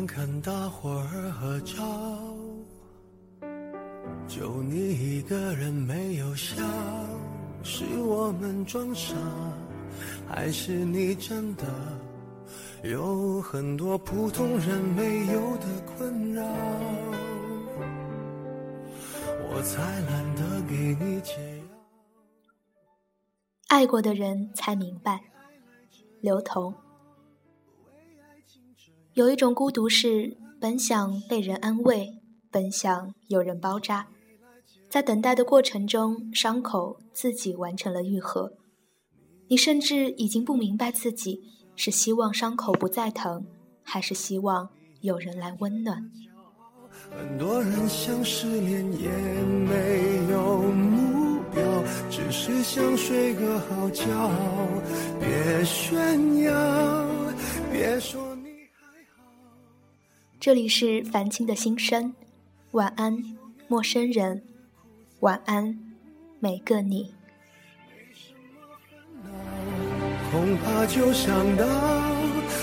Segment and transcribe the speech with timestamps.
[0.00, 1.76] 看看大伙儿合照，
[4.26, 6.56] 就你一个人没有笑，
[7.62, 9.14] 是我们装傻，
[10.26, 11.66] 还是你真的
[12.82, 16.42] 有很多普通人没有的困扰？
[19.52, 21.64] 我才懒得给你解药。
[23.68, 25.20] 爱过的人才明白，
[26.22, 26.74] 刘同。
[29.14, 34.06] 有一种孤独是本想被人安慰，本想有人包扎，
[34.88, 38.52] 在等待的过程中，伤口自己完成了愈合。
[39.48, 41.40] 你甚至已经不明白自己
[41.74, 43.44] 是希望伤口不再疼，
[43.82, 44.68] 还是希望
[45.00, 46.08] 有人来温暖。
[47.10, 51.62] 很多人想失恋也没有目标，
[52.08, 54.04] 只是想睡个好觉。
[55.18, 57.06] 别炫耀，
[57.72, 58.29] 别说。
[60.40, 62.14] 这里是凡青的心声，
[62.70, 63.22] 晚安，
[63.68, 64.42] 陌生人，
[65.20, 65.78] 晚安，
[66.38, 67.12] 每个你。
[70.32, 71.66] 恐怕就想到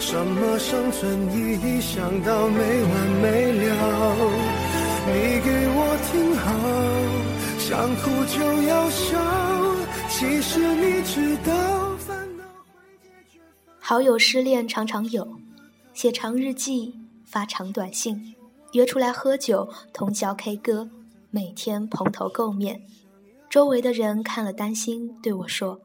[0.00, 3.68] 什么生存意义，想到没完没了。
[5.04, 5.12] 你
[5.44, 6.48] 给我听好，
[7.58, 9.12] 想哭就要笑。
[10.08, 11.52] 其实你知道。
[13.78, 15.28] 好友失恋常常有，
[15.92, 16.97] 写长日记。
[17.28, 18.34] 发长短信，
[18.72, 20.88] 约出来喝酒，通宵 K 歌，
[21.30, 22.86] 每天蓬头垢面。
[23.50, 25.82] 周围的人看了担心，对我说：“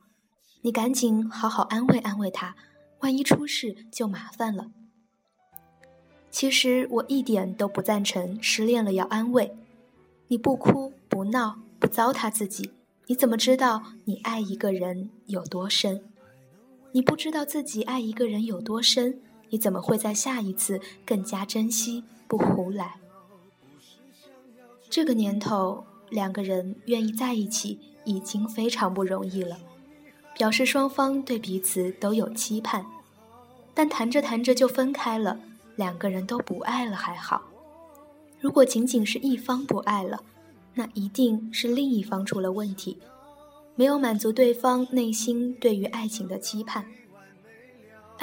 [0.63, 2.55] 你赶紧好好安慰安慰他，
[3.01, 4.71] 万一出事就麻烦了。”
[6.31, 9.55] 其实我一点都不赞成失恋了要安慰。
[10.29, 12.71] 你不哭不闹不糟蹋自己，
[13.07, 16.01] 你怎么知道你爱一个人有多深？
[16.93, 19.21] 你不知道自己爱一个人有多深。
[19.53, 22.95] 你怎么会在下一次更加珍惜，不胡来？
[24.89, 29.59] 这个年头，两个人愿意在一起已经非常不容易了，
[30.35, 32.83] 表示双方对彼此都有期盼。
[33.75, 35.39] 但谈着谈着就分开了，
[35.75, 37.43] 两个人都不爱了还好。
[38.39, 40.23] 如果仅仅是一方不爱了，
[40.73, 42.97] 那一定是另一方出了问题，
[43.75, 46.83] 没有满足对方内心对于爱情的期盼。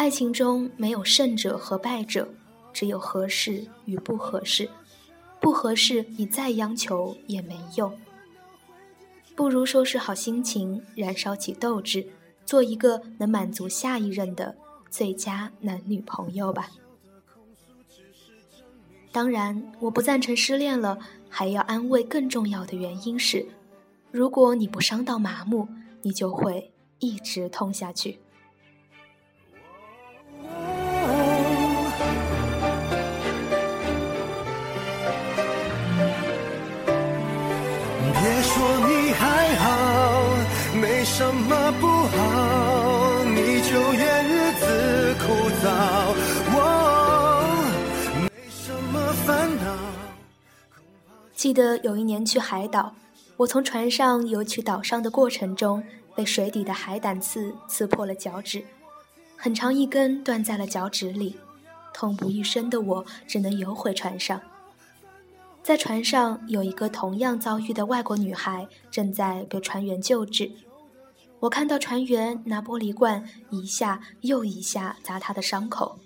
[0.01, 2.27] 爱情中没有胜者和败者，
[2.73, 4.67] 只有合适与不合适。
[5.39, 7.95] 不合适，你再央求也没用。
[9.37, 12.07] 不如收拾好心情，燃烧起斗志，
[12.47, 14.57] 做一个能满足下一任的
[14.89, 16.71] 最佳男女朋友吧。
[19.13, 22.03] 当然，我不赞成失恋了还要安慰。
[22.03, 23.45] 更重要的原因是，
[24.11, 25.69] 如果你不伤到麻木，
[26.01, 28.19] 你就会一直痛下去。
[45.61, 47.45] 子枯燥。
[48.23, 49.77] 没什么烦恼。
[51.35, 52.95] 记得有一年去海岛，
[53.37, 55.83] 我从船上游去岛上的过程中，
[56.15, 58.63] 被水底的海胆刺刺破了脚趾，
[59.37, 61.37] 很长一根断在了脚趾里，
[61.93, 64.41] 痛不欲生的我只能游回船上。
[65.63, 70.51] 在船上有一个同样遭遇的外国女孩，正在被船员救治。
[71.41, 75.99] 我看到船员拿玻璃罐一下又一下砸他的伤口，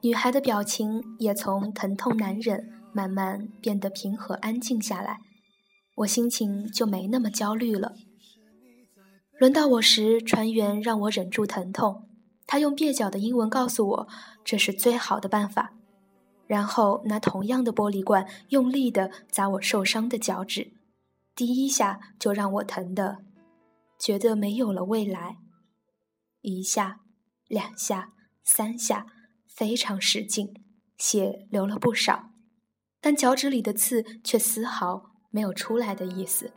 [0.00, 5.20] 女孩的表情也从疼痛难忍慢慢变得平和安静下来，
[5.96, 7.94] 我心情就没那么焦虑了。
[9.38, 12.08] 轮到我时，船员让我忍住疼痛，
[12.46, 14.08] 他用蹩脚的英文告诉我
[14.42, 15.74] 这是最好的办法，
[16.46, 20.72] 然后拿同样的玻璃罐用力地砸我受伤的脚趾，
[21.34, 23.18] 第一下就让我疼的。
[24.00, 25.36] 觉得没有了未来，
[26.40, 27.00] 一下，
[27.46, 29.04] 两下，三下，
[29.46, 30.54] 非常使劲，
[30.96, 32.30] 血流了不少，
[33.02, 36.50] 但脚趾里的刺却丝毫没有出来的意思。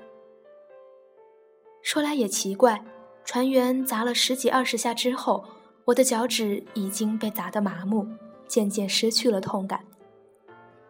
[1.84, 2.82] 说来也奇怪，
[3.26, 5.46] 船员砸了十几二十下之后，
[5.88, 8.08] 我的脚趾已经被砸得麻木，
[8.48, 9.86] 渐渐失去了痛感。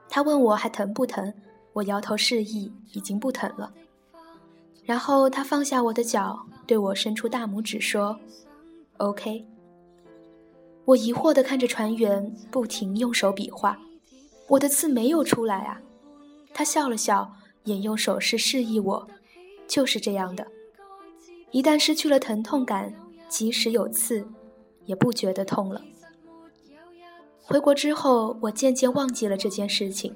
[0.07, 1.33] 他问我还疼不疼，
[1.73, 3.73] 我摇头示意已经不疼了。
[4.83, 8.19] 然后他放下我的脚，对我伸出大拇指说
[8.97, 9.45] ：“OK。”
[10.85, 13.79] 我疑惑地看着船员，不停用手比划
[14.49, 15.81] ：“我的刺没有出来啊！”
[16.53, 17.33] 他笑了笑，
[17.63, 19.07] 也用手势示意我
[19.65, 20.45] ：“就是这样的。
[21.51, 22.93] 一旦失去了疼痛感，
[23.29, 24.27] 即使有刺，
[24.85, 25.81] 也不觉得痛了。”
[27.41, 30.13] 回国之后，我渐渐忘记了这件事情。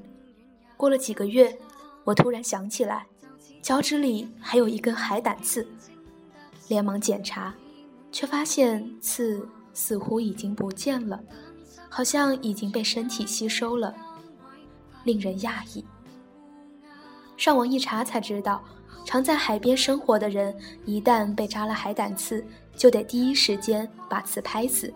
[0.75, 1.57] 过了几个月，
[2.03, 3.07] 我突然想起来，
[3.61, 5.67] 脚趾里还有一根海胆刺，
[6.69, 7.53] 连忙检查，
[8.11, 11.19] 却发现刺似乎已经不见了，
[11.89, 13.93] 好像已经被身体吸收了，
[15.03, 15.83] 令人讶异。
[17.35, 18.63] 上网一查才知道，
[19.05, 20.55] 常在海边生活的人，
[20.85, 22.43] 一旦被扎了海胆刺，
[22.75, 24.93] 就得第一时间把刺拍死，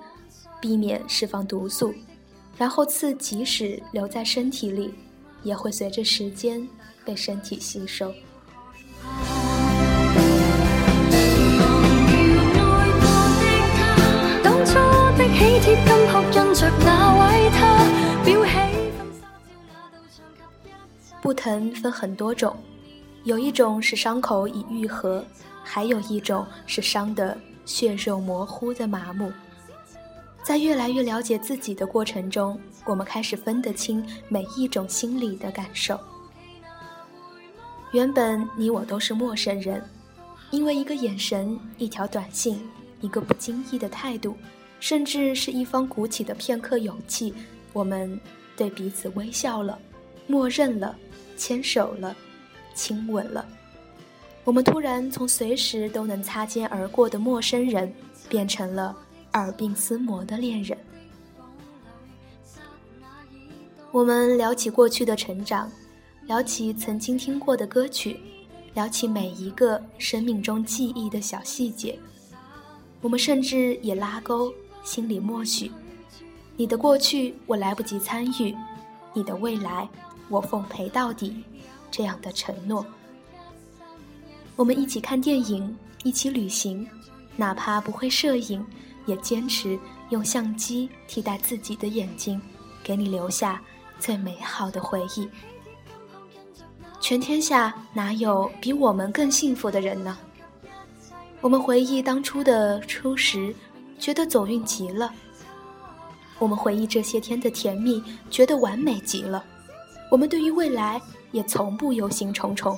[0.62, 1.94] 避免释放毒素。
[2.58, 4.94] 然后刺即使留在身体里，
[5.44, 6.66] 也会随着时间
[7.04, 8.14] 被身体吸收。
[21.22, 22.56] 不疼分很多种，
[23.24, 25.24] 有一种是伤口已愈合，
[25.64, 29.32] 还有一种是伤的血肉模糊的麻木。
[30.44, 35.98] 在越来越了解自己的过程中，我们开始分得清每一种心理的感受。
[37.92, 39.84] 原本你我都是陌生人，
[40.50, 42.62] 因为一个眼神、一条短信、
[43.02, 44.36] 一个不经意的态度，
[44.80, 47.34] 甚至是一方鼓起的片刻勇气，
[47.74, 48.20] 我们
[48.56, 49.78] 对彼此微笑了，
[50.28, 50.96] 默认了。
[51.38, 52.16] 牵手了，
[52.76, 53.44] 亲吻了，
[54.44, 57.92] 我们突然从随时都能擦肩而过的陌生人，
[58.30, 58.96] 变成了
[59.34, 60.78] 耳鬓厮磨的恋人。
[63.92, 65.68] 我们聊起过去的成长，
[66.32, 68.18] 聊起曾经听过的歌曲，
[68.74, 72.00] 聊起每一个生命中记忆的小细节。
[73.02, 74.50] 我们甚至也拉钩，
[74.82, 75.70] 心里默许：
[76.56, 78.56] 你的过去我来不及参与，
[79.14, 79.86] 你的未来。
[80.30, 81.44] 我奉陪到底，
[81.92, 82.86] 这样的承诺。
[84.56, 86.88] 我们一起看电影，一起旅行，
[87.36, 88.66] 哪怕不会摄影，
[89.06, 89.78] 也坚持
[90.12, 92.42] 用相机替代自己的眼睛，
[92.82, 93.62] 给你留下
[94.00, 95.28] 最美好的回忆。
[97.02, 100.16] 全天下哪有比我们更幸福的人呢？
[101.42, 103.54] 我们回忆当初的初识，
[103.98, 105.10] 觉得走运极了；
[106.38, 109.44] 我们回忆这些天的甜蜜，觉得完美极了。
[110.12, 111.02] 我们对于未来
[111.32, 112.78] 也从不忧心忡忡，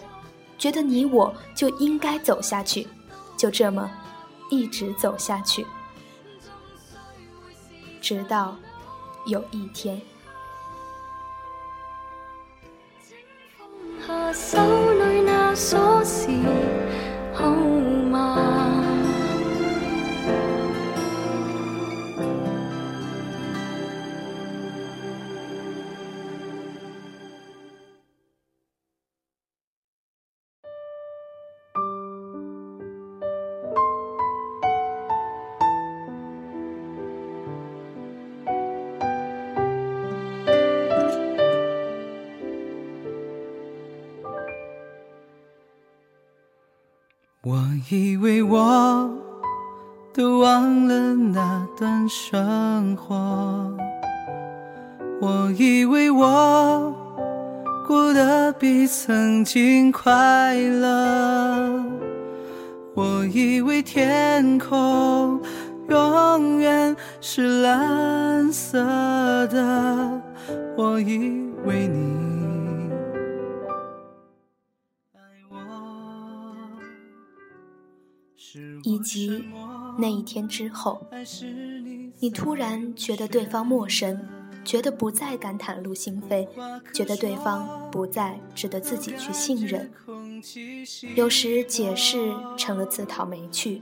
[0.58, 2.88] 觉得你我就应该走下去，
[3.36, 3.92] 就这么
[4.50, 5.66] 一直走下去，
[8.00, 8.56] 直到
[9.28, 10.02] 有一天。
[14.34, 14.58] 手
[14.94, 16.32] 里那锁匙。
[47.46, 47.60] 我
[47.90, 49.12] 以为我
[50.14, 53.14] 都忘了那段生活，
[55.20, 56.96] 我以为我
[57.86, 61.84] 过得比曾经快乐，
[62.94, 65.42] 我以为天空
[65.90, 68.80] 永远是蓝色
[69.48, 70.22] 的，
[70.78, 72.33] 我以为你。
[78.84, 79.46] 以及
[79.98, 81.06] 那一天之后，
[82.20, 84.28] 你突然觉得对方陌生，
[84.64, 86.48] 觉得不再敢袒露心扉，
[86.94, 89.92] 觉得对方不再值得自己去信任。
[91.16, 93.82] 有时解释成了自讨没趣，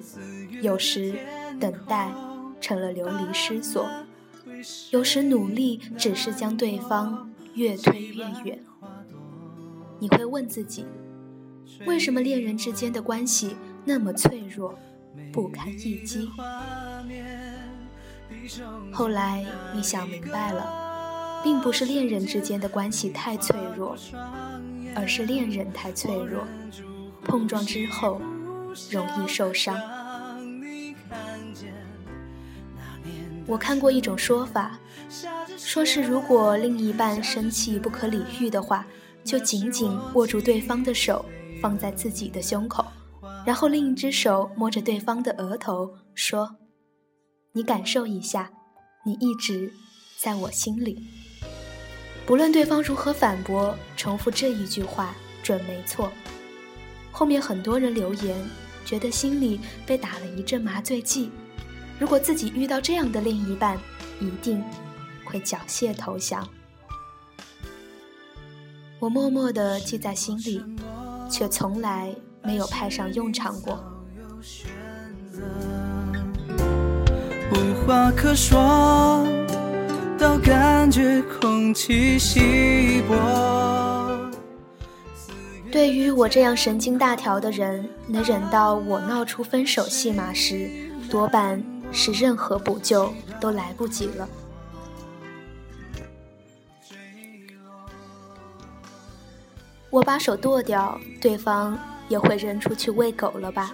[0.62, 1.20] 有时
[1.60, 2.14] 等待
[2.60, 3.90] 成了流离失所，
[4.92, 8.60] 有时努力只是将对方越推越远。
[10.00, 10.86] 你会问自己，
[11.86, 13.56] 为什么恋人之间的关系
[13.86, 14.78] 那么脆弱？
[15.32, 16.30] 不堪一击。
[18.92, 23.96] 后来你想明白了，并不是恋人之间的关系太脆弱，
[24.96, 26.46] 而是恋人太脆弱，
[27.24, 28.22] 碰撞之后
[28.90, 29.78] 容易受伤。
[33.48, 34.80] 我看过一种说法，
[35.58, 38.86] 说是如果另一半生气不可理喻的话，
[39.24, 41.26] 就紧紧握住对方的手，
[41.62, 42.86] 放在自己的胸口。
[43.46, 46.58] 然后另一只手摸着对方的额头，说
[47.54, 48.52] ：“你感受一下，
[49.06, 49.72] 你一直
[50.20, 51.08] 在我心里。”
[52.26, 56.12] 不论对方如何反驳，重复这一句话准没错。
[57.12, 58.38] 后面很多人留言，
[58.86, 61.32] 觉得心里被打了一阵麻醉剂。
[62.00, 63.78] 如果自己遇到这样的另一半，
[64.20, 64.64] 一定
[65.26, 66.48] 会缴械投降。
[69.00, 70.64] 我默默地记在心里，
[71.30, 73.80] 却从来没有派上用场过。
[77.52, 79.26] 无话可说，
[80.18, 83.16] 到感觉空气稀薄。
[85.72, 90.70] 对于我这样神经大条的人，能忍到我闹出分手戏码时，
[91.10, 94.28] 多半是任何补救都来不及了。
[99.90, 101.78] 我把手剁掉，对方
[102.12, 103.72] 也会扔出去喂狗了吧？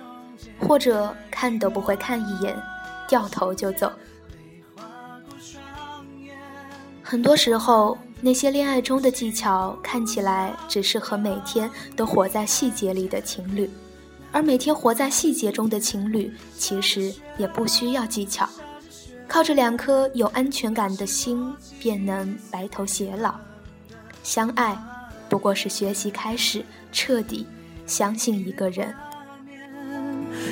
[0.59, 2.55] 或者看都不会看一眼，
[3.09, 3.91] 掉头就走。
[7.01, 13.67] 很多时候，那些恋爱中的技巧看起来只适合每天都活在细节里的情侣，
[14.31, 18.47] 而每天活在细节中的情侣，其实也不需要技巧，
[19.27, 23.33] 靠着两颗有安全感的心，便能白头偕老。
[24.21, 24.77] 相爱，
[25.27, 27.47] 不过是学习开始，彻底
[27.87, 28.93] 相信一个人。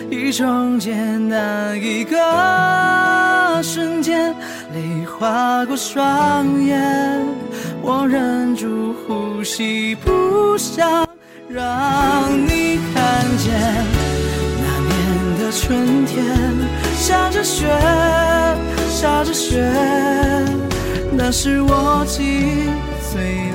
[0.09, 4.33] 一种简单，一个瞬间，
[4.73, 7.21] 泪划过双眼，
[7.81, 11.07] 我忍住呼吸，不想
[11.49, 13.51] 让你看见。
[14.61, 14.93] 那年
[15.39, 16.23] 的春天，
[16.95, 17.67] 下着雪，
[18.89, 19.69] 下着雪，
[21.11, 22.69] 那是我记忆
[23.11, 23.49] 最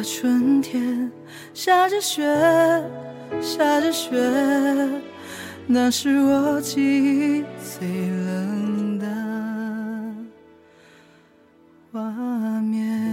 [0.00, 1.12] 的春天，
[1.52, 2.24] 下着雪，
[3.42, 4.10] 下着雪，
[5.66, 9.06] 那是我记忆最冷的
[11.92, 12.00] 画
[12.62, 13.09] 面。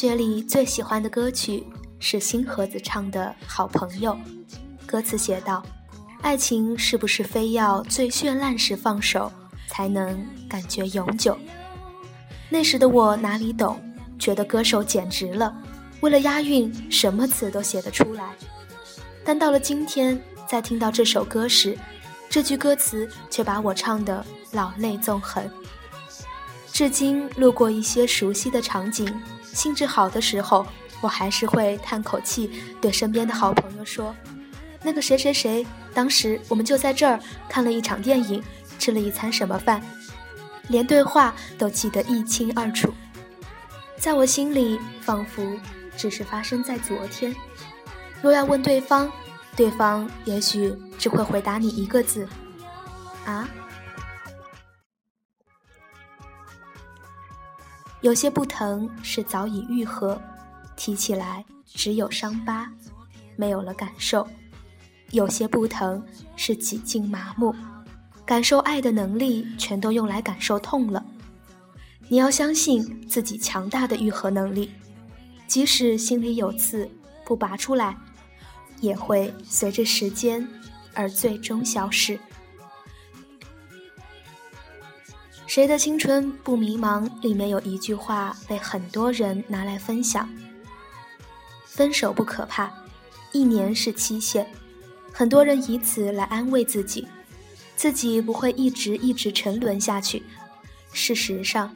[0.00, 1.62] 学里最喜欢的歌曲
[1.98, 4.12] 是星河子唱的《好朋友》，
[4.86, 5.62] 歌词写道
[6.24, 9.30] ：“爱情是不是非要最绚烂时放手，
[9.68, 11.36] 才能感觉永久？”
[12.48, 13.78] 那时的我哪里懂，
[14.18, 15.54] 觉得歌手简直了，
[16.00, 18.34] 为了押韵，什么词都写得出来。
[19.22, 21.78] 但到了今天，在听到这首歌时，
[22.30, 25.46] 这句歌词却把我唱得老泪纵横。
[26.72, 29.06] 至今路过一些熟悉的场景，
[29.52, 30.66] 兴致好的时候，
[31.00, 34.14] 我还是会叹口气，对身边的好朋友说
[34.82, 38.42] ：“那个谁谁谁，当时我们就在这儿看了一场电影，
[38.78, 39.82] 吃了一餐什么饭，
[40.68, 42.92] 连对话都记得一清二楚。”
[43.98, 45.42] 在我心里，仿佛
[45.96, 47.34] 只是发生在昨天。
[48.22, 49.10] 若要问对方，
[49.54, 52.26] 对方也许只会回答你一个字
[53.26, 53.48] ：“啊。”
[58.02, 60.20] 有些不疼是早已愈合，
[60.74, 62.66] 提起来只有伤疤，
[63.36, 64.26] 没有了感受；
[65.10, 66.02] 有些不疼
[66.34, 67.54] 是几近麻木，
[68.24, 71.04] 感受爱的能力全都用来感受痛了。
[72.08, 74.70] 你要相信自己强大的愈合能力，
[75.46, 76.90] 即使心里有刺，
[77.24, 77.96] 不拔出来，
[78.80, 80.48] 也会随着时间
[80.94, 82.18] 而最终消失。
[85.50, 87.10] 谁的青春不迷茫？
[87.22, 90.30] 里面有一句话被很多人拿来分享：
[91.66, 92.72] 分手不可怕，
[93.32, 94.48] 一年是期限。
[95.12, 97.08] 很多人以此来安慰自己，
[97.74, 100.22] 自己不会一直一直沉沦下去。
[100.92, 101.74] 事实上，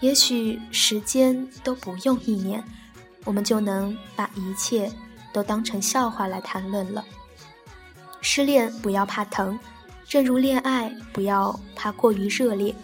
[0.00, 2.62] 也许时间都不用一年，
[3.24, 4.92] 我们就能把一切
[5.32, 7.02] 都当成笑话来谈论了。
[8.20, 9.58] 失恋不要怕疼，
[10.06, 12.74] 正如恋爱不要怕过于热烈。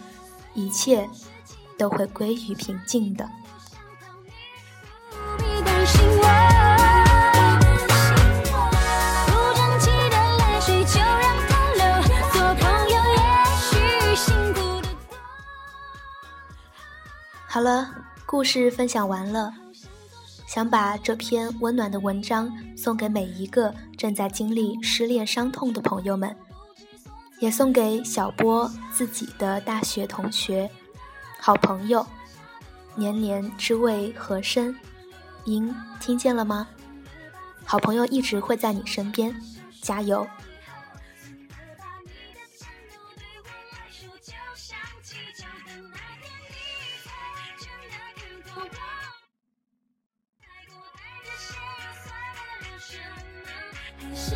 [0.55, 1.07] 一切
[1.77, 3.29] 都会归于平静的。
[17.47, 17.89] 好了，
[18.25, 19.53] 故事分享完了。
[20.45, 26.35] 想把这篇温暖的文章送给每一个正在经历失恋伤痛的朋友们，
[27.39, 30.69] 也送给小波自己的大学同学、
[31.39, 32.05] 好朋友，
[32.95, 34.75] 年年知味和深。
[35.43, 36.67] 您听见了吗？
[37.63, 39.35] 好朋友一直会在你身边，
[39.81, 40.27] 加油！
[54.13, 54.34] 是。